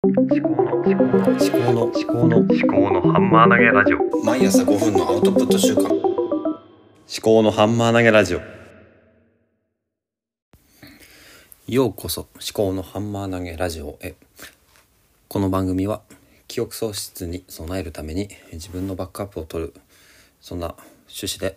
[0.00, 4.24] 思考の思考の思考の思考の思考のハンマー投げラジオ。
[4.24, 5.88] 毎朝5分のアウトプット週間。
[5.88, 5.92] 思
[7.20, 8.40] 考のハンマー投げラジオ。
[11.66, 14.14] ようこそ思考のハンマー投げラジオへ。
[15.26, 16.02] この番組は
[16.46, 19.74] 記憶喪失に備えるために自分のバックアップを取る
[20.40, 20.76] そんな
[21.08, 21.56] 趣旨で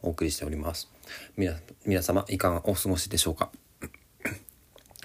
[0.00, 0.88] お送りしております。
[1.36, 1.54] みな
[1.84, 3.50] 皆様いかがお過ごしでしょうか？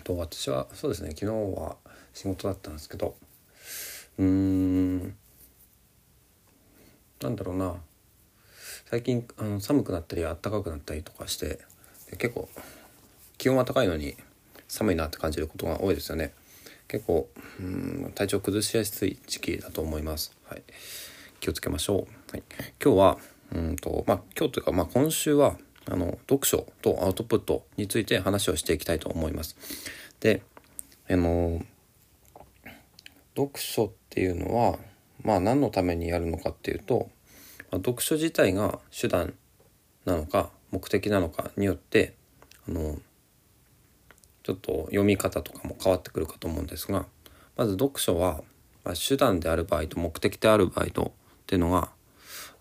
[0.03, 1.77] と私はそうですね昨日は
[2.15, 3.15] 仕事だったんですけど
[4.17, 5.15] うーん
[7.21, 7.75] なんだろうな。
[8.85, 11.59] 最近あの寒くなったり暖かくなったりとかして
[12.09, 12.47] で結構
[13.37, 14.15] 気温は高いのに
[14.67, 16.33] 寒いなって感じることが多いですよね。
[16.87, 17.27] 結構
[17.59, 20.63] うん体調崩しやすい時期だと思います、はい、
[21.39, 22.43] 気をつけましょう、はい、
[22.83, 23.17] 今日は
[23.53, 25.57] うんとまあ今日というか、まあ、今週は
[25.89, 29.57] あの読書とアウトプットについて話をしていきたいと思います。
[30.19, 30.43] で
[31.09, 31.63] あの
[33.35, 34.77] 読書っていうのは
[35.23, 37.09] まあ何のためにやるのかっていうと、
[37.71, 39.33] まあ、読書自体が手段
[40.05, 42.13] なのか目的なのかによって
[42.67, 42.97] あの
[44.43, 47.05] ちょっと読み方とかも変わってくるかと思うんですが
[47.57, 48.43] まず読書は、
[48.83, 51.89] まあ、手段である場合と目的である場合とっていうのが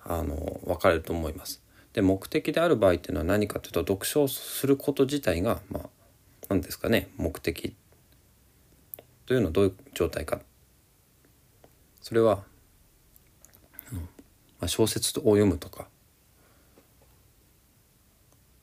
[0.05, 1.63] あの分かれると思います。
[1.95, 5.89] で目的である場合っていうのは何かというと読書をすること自体がまあ
[6.49, 7.75] 何ですかね目的
[9.27, 10.41] というのはどういう状態か
[12.05, 12.43] それは、
[13.91, 14.05] うんま
[14.61, 15.89] あ、小説を読むとか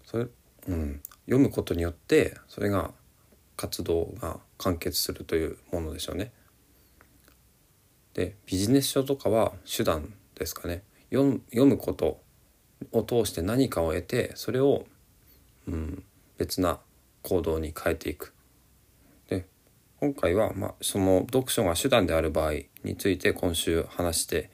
[0.06, 0.28] それ、
[0.67, 2.92] うん、読むことによってそれが
[3.58, 6.31] 活動が完結するというものでしょうね。
[8.14, 12.22] でビジネス書とかは手段ですかね読むこと
[12.92, 14.86] を通して何かを得てそれを、
[15.67, 16.03] うん、
[16.38, 16.80] 別な
[17.23, 18.36] 行動に変えていく。
[20.04, 24.50] 今回は、まあ、その読書が手段である場合について今週話して、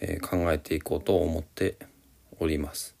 [0.00, 1.76] えー、考えていこうと思って
[2.38, 2.94] おります。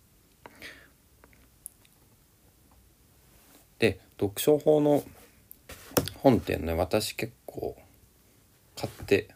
[3.78, 5.04] で読書法の
[6.16, 7.76] 本ってね私結構
[8.76, 9.28] 買って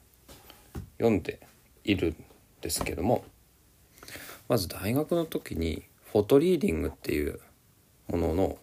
[0.98, 1.38] 読んで
[1.84, 2.16] いるん
[2.60, 3.24] ですけども
[4.48, 7.38] まず大学の時にフォトリーディングっていう
[8.08, 8.58] ものの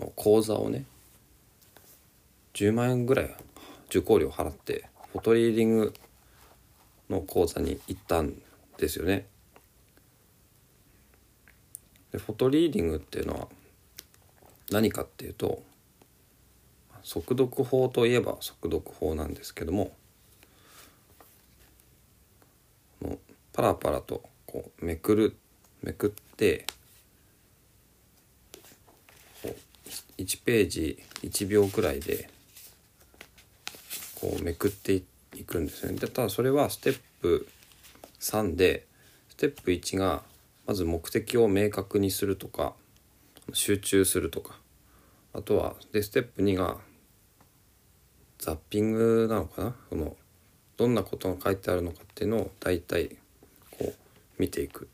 [0.00, 0.84] の講座をね
[2.56, 3.36] 10万円ぐらい
[3.88, 5.94] 受講料払ってフォトリーディング
[7.10, 8.32] の講座に行ったん
[8.78, 9.26] ですよね。
[12.12, 13.48] でフォトリーディングっていうのは
[14.70, 15.62] 何かっていうと
[17.02, 19.92] 速読法といえば速読法なんですけども
[23.52, 25.36] パラパラとこうめくる
[25.82, 26.64] めくって
[30.16, 32.30] 1ページ1秒くらいで
[34.16, 35.02] こうめくってい
[35.46, 35.98] くんですよね。
[35.98, 37.46] でただそれはステップ
[38.20, 38.86] 3で
[39.28, 40.22] ステップ1が
[40.66, 42.74] まず目的を明確にするとか
[43.52, 44.58] 集中するとか
[45.32, 46.78] あとはでステップ2が
[48.38, 49.74] ザッピングなのかな？
[49.90, 50.16] その
[50.76, 53.16] どんなことが書いてあるのかっていうのを大体
[53.78, 53.94] こう
[54.38, 54.88] 見ていく。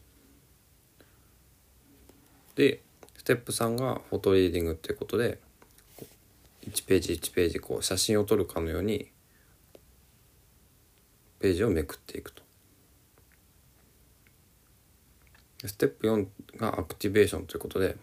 [2.55, 2.81] で
[3.17, 5.39] ステップ3がフォトリーディングっていうことで
[6.73, 9.11] 1ページ1ページこう写真を撮るかのように
[11.39, 12.43] ページをめくっていくと。
[15.65, 16.27] ステップ4
[16.59, 17.97] がアクティベーションということで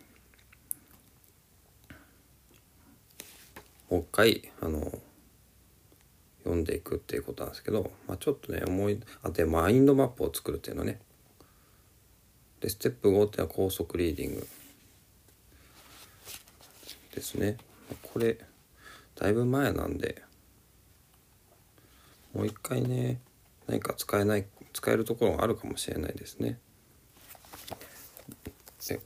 [3.89, 4.79] もう一回あの
[6.43, 11.01] 読んでいくっていうことなんですけど、まあ、ちょっとね思いあでマインドマップを作るっていうのね
[12.61, 14.47] でステップ5っていうのは高速リーディング
[17.13, 17.57] ですね
[18.01, 18.37] これ
[19.19, 20.23] だいぶ前なんで。
[22.33, 23.19] もう一回ね
[23.67, 26.59] 何か使えない使えるところがあるかもしれないですね。
[28.87, 28.99] で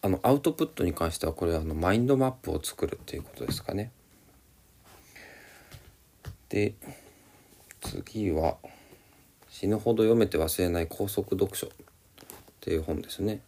[0.00, 3.92] あのアウトプットに関してはこれあのマインドマップを作るっていうことですかね。
[6.48, 6.74] で
[7.80, 8.56] 次は
[9.48, 11.70] 「死ぬほど読めて忘れない高速読書」っ
[12.60, 13.40] ていう本ですね。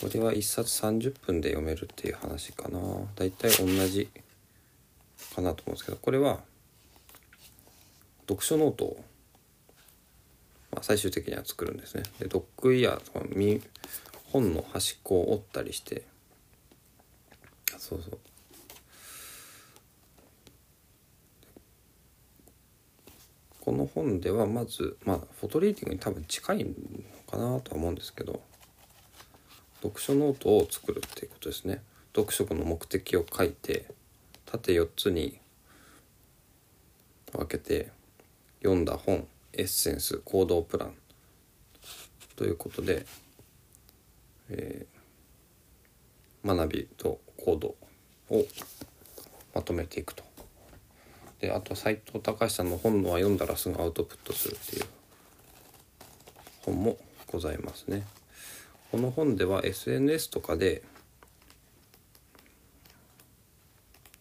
[0.00, 2.80] これは1冊30分で読めるっていう話かな。
[3.14, 4.10] だいたい同じ
[5.36, 6.40] かなと思うんですけどこれは
[8.22, 9.04] 読書ノートを、
[10.72, 12.02] まあ、最終的には作るんですね。
[12.18, 13.20] でドッグイヤーとか
[14.32, 16.02] 本の端っこを折ったりして
[17.78, 18.18] そうそう。
[23.60, 26.70] この本ではまずまあフォトリーディングに多分近いの
[27.30, 28.40] かなとは思うんですけど
[29.82, 31.82] 読書ノートを作るっていうことですね。
[32.14, 33.86] 読書の目的を書いて
[34.46, 35.38] 縦4つに
[37.32, 37.90] 分けて
[38.62, 40.94] 読んだ本エッセンス行動プラン
[42.36, 43.06] ということで、
[44.48, 44.96] えー
[46.46, 47.74] 学びと行動
[48.30, 48.46] を
[49.52, 50.22] まとめていくと。
[51.40, 54.84] であと齋藤孝さんの本のは読んだらすぐアウトプットするっていう
[56.62, 56.96] 本も
[57.26, 58.04] ございますね。
[58.90, 60.82] この本では SNS とかで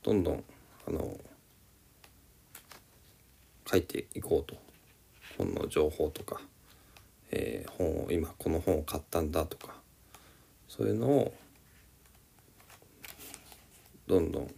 [0.06, 0.44] どんどん
[0.88, 1.20] あの
[3.66, 4.56] 書いていこうと。
[5.38, 6.40] 本の情報とか、
[7.32, 9.74] えー本を今この本を買ったんだとか
[10.70, 11.34] そういうのを
[14.08, 14.52] どんどん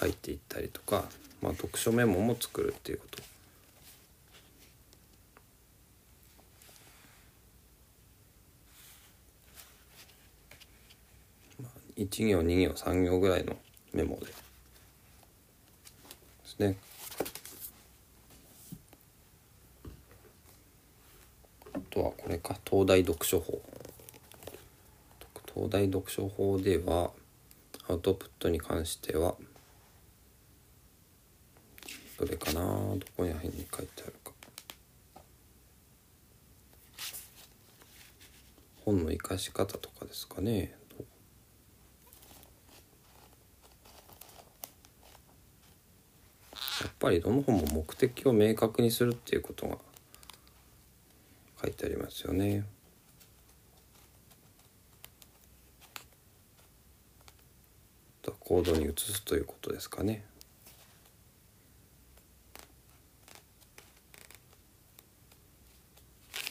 [0.00, 1.04] 書いていったりとか、
[1.42, 3.18] まあ、読書メモも作るっていうこと。
[11.98, 13.56] 1行2行3行ぐらいの
[13.92, 14.26] メモで。
[14.26, 14.32] で
[16.44, 16.76] すね。
[21.72, 22.56] あとはこれか。
[22.68, 23.60] 東大読書法。
[25.54, 27.10] 東大読書法では
[27.88, 29.34] アウトプットに関しては
[32.18, 32.60] どれかな？
[32.60, 34.32] どこら辺に書いてあるか。
[38.84, 40.68] 本の生かし方とかですかねや
[46.80, 49.78] やっぱりどの本も目的を明確にするっていうことが
[51.62, 52.64] 書いてありますよね。
[58.48, 60.24] 行動に移すということですかね。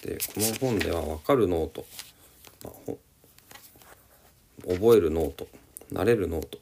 [0.03, 1.87] でこの本では分かるノート、
[2.63, 2.73] まあ、
[4.75, 5.47] 覚えるノート
[5.91, 6.59] 慣れるノート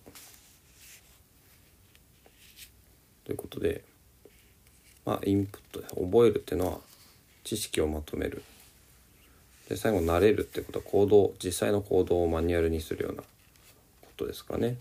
[3.25, 3.81] ということで
[5.05, 6.79] まあインプット覚えるっていうのは
[7.43, 8.43] 知識をまとめる
[9.67, 13.27] で最後慣れるってことは行動実際の行動をマニュアルにするようなこ
[14.15, 14.77] とですかね。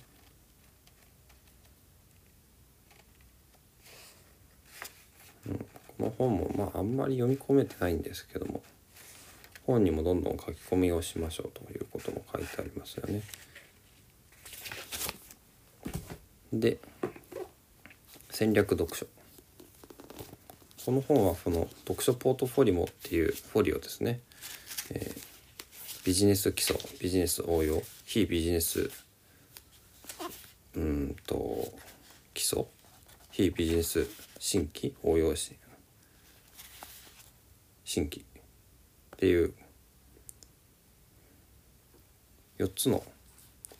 [5.48, 5.66] うん、こ
[6.00, 8.62] の本もまああんまり読み込めてないんですけども
[9.66, 13.22] 本にもどんどん書き込みをしましょうということも書いてありますよね。
[16.52, 16.78] で
[18.34, 19.06] 戦略読書。
[20.84, 24.20] この本はこの読書ポートフォリモっていうフォリオですね、
[24.90, 25.34] えー
[26.04, 28.90] ビジネス基礎ビジネス応用非ビジネス
[30.74, 31.72] うんと
[32.34, 32.64] 基礎
[33.30, 34.06] 非ビジネス
[34.38, 35.56] 新規応用し
[37.84, 38.20] 新規。
[39.16, 39.54] っていう
[42.58, 43.02] 4つの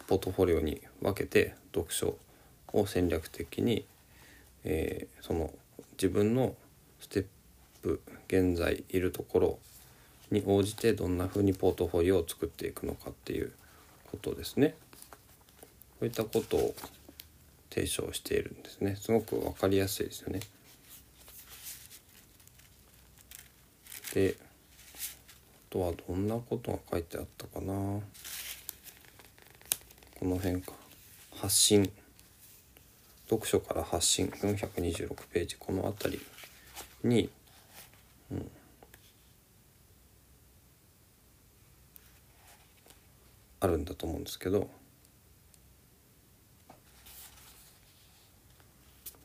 [0.06, 2.16] ポートフォリオに分けて読書
[2.72, 3.86] を戦略的に、
[4.64, 5.52] えーその
[5.92, 6.54] 自分の
[7.00, 7.26] ステッ
[7.82, 9.58] プ現在いるところ
[10.30, 13.52] に応じてどんなふうにポートフォリオを作っていくのかっていう
[14.10, 14.74] ことですね。
[15.92, 16.74] こういったことを
[17.70, 18.96] 提唱しているんですね。
[18.96, 20.40] すごく分かりやすいですよね。
[24.14, 28.02] であとはどんなことが書いてあったかなこ
[30.22, 30.72] の辺か
[31.36, 31.90] 発信
[33.28, 36.20] 読書から発信426ページこの辺り
[37.02, 37.30] に、
[38.30, 38.50] うん、
[43.60, 44.68] あるんだと思うんですけど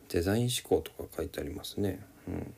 [0.09, 1.99] デザイン思考とか書いてありますね。
[2.27, 2.53] うん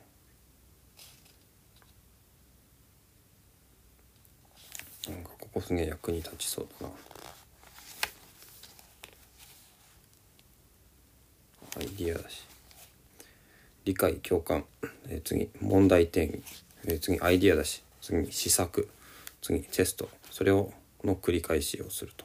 [5.08, 6.92] なんかここすげえ役に立ちそうだな。
[11.82, 12.42] イディアだし。
[13.84, 14.64] 理解共感、
[15.08, 16.42] え次問題定義、
[16.86, 17.82] え次アイディアだし。
[18.00, 18.88] 次試作。
[19.40, 20.08] 次テスト。
[20.30, 20.72] それを
[21.04, 22.24] の繰り返しをすると。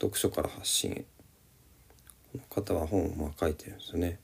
[0.00, 1.04] 読書から発信へ。
[2.32, 4.18] この方は本をまあ書いてるんですよね。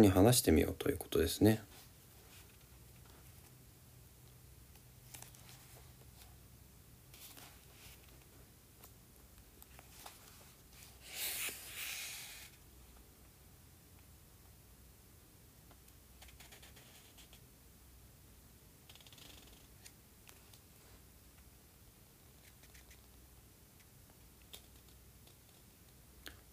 [0.00, 1.62] に話してみようということですね。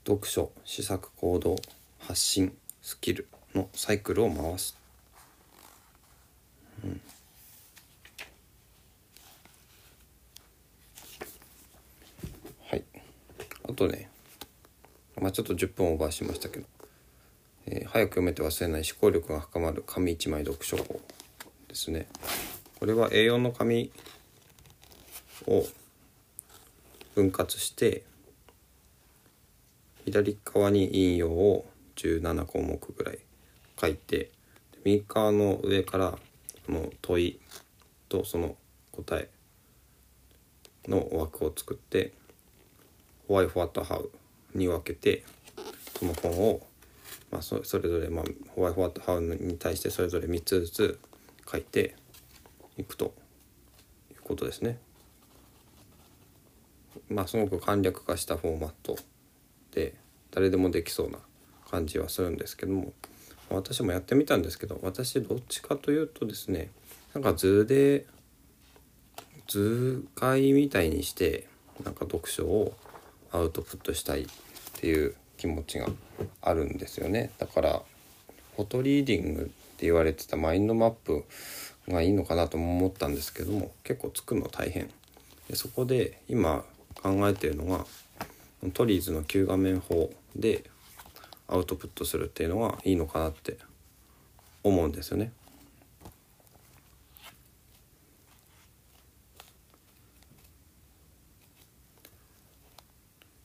[0.08, 1.56] 読書、試作行動、
[1.98, 4.78] 発信、スキル、のサイクルを回す、
[6.84, 7.02] うん、
[12.70, 12.84] はい。
[13.68, 14.10] あとね
[15.20, 16.66] まあちょっと10分オーバーしましたけど、
[17.68, 21.00] えー早く読めて忘れない思考力が深まる紙一枚読書法
[21.68, 22.08] ですね。
[22.80, 23.92] これは A4 の紙
[25.48, 25.66] を
[27.16, 28.04] 分割して
[30.06, 33.20] 左側に引用を17項目ぐらい
[33.79, 34.32] 書いて
[34.84, 36.17] 右側の上から
[36.65, 37.39] この問い
[38.10, 38.55] とその
[38.91, 39.29] 答え
[40.88, 42.13] の枠を作って
[43.27, 44.10] 「Why, What, How」
[44.53, 45.24] に分けて
[46.00, 46.65] その本を、
[47.32, 51.00] まあ、そそれぞれ、まあ「Why, What, How」に対してそれぞれ3つずつ
[51.51, 51.96] 書いて
[52.77, 53.13] いくと
[54.12, 54.79] いうことですね。
[57.10, 58.98] まあすごく簡略化したフォーマット
[59.72, 59.96] で
[60.32, 61.20] 誰でもできそうな
[61.70, 62.94] 感じはするんですけども
[63.50, 66.70] 私もやってみたんですけど私どっちかというとですね
[67.14, 68.06] なんか図で
[69.48, 71.48] 図解みたいにして
[71.84, 72.75] なんか読書を
[73.32, 74.25] アウトプットしたいっ
[74.74, 75.88] ていう気持ちが
[76.42, 77.32] あるんですよね。
[77.38, 77.82] だから
[78.56, 81.25] フォトリーディングって言われてたマインドマップ
[81.88, 84.90] がいいのかなとも思ったんですけども結構作るの大変。
[85.50, 86.64] でそこで今
[87.02, 87.86] 考えてるのが
[88.74, 90.64] トリーズの9画面法で
[91.48, 93.58] アウトプットするっていうのがいいのかなって
[94.64, 95.32] 思うんですよね。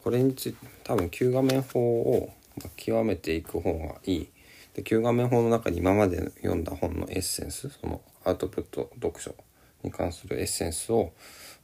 [0.03, 2.33] これについて多分9画面法を
[2.77, 4.29] 極めていく方がいい
[4.75, 9.35] で9画面法の中に今まで読んだ本のエッセンスそのアウトプット読書
[9.83, 11.13] に関するエッセンスを、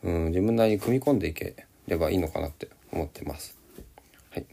[0.02, 3.58] うん、自分なりに組み込んでいければいいのかなって思ってます。
[4.30, 4.46] はい、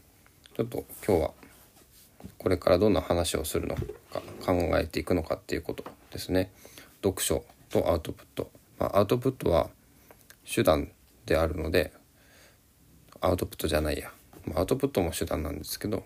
[0.56, 1.30] ちょっと今日は
[2.38, 3.82] これからどんな話をするのか
[4.44, 6.50] 考えていくのかっていうことですね。
[7.02, 8.50] 読書とアウトプット。
[8.78, 9.70] まあ、アウトプットは
[10.44, 10.90] 手段
[11.26, 11.92] であるので
[13.20, 14.10] アウトプットじゃないや。
[14.46, 16.04] まあアウトプットも手段なんですけど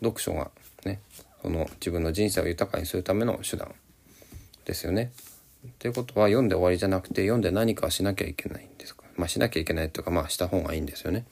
[0.00, 0.50] 読書が
[0.84, 1.00] ね
[1.42, 3.74] その自分の人生を豊かにするための手段
[4.64, 5.12] ですよね。
[5.78, 9.04] ということは読んで終わりじゃなくて読んで何かしなきゃいけないんですか。
[9.16, 11.24] まあしなきゃいけないというかまあした方がいいんですよね。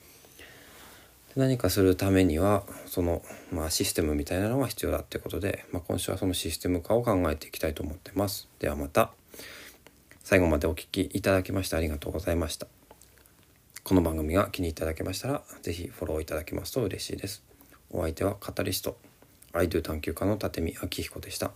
[1.37, 8.49] 何かするためにはその、まあ、システムみたいなのが必要だってことで、まあ、今週はそのシステム化を考えていきたいと思ってます。
[8.57, 9.11] ではまた
[10.23, 12.65] 最後までお聴きいただきましてありがとうございました。
[13.83, 17.43] この番組が気に入っていただけましたら是非フォローいただけますと嬉しいです。
[17.91, 18.97] お相手はカタリスト
[19.53, 21.51] I do 探求家の立見明彦でした。